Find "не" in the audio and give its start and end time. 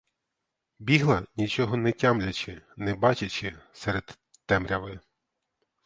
1.77-1.91, 2.77-2.93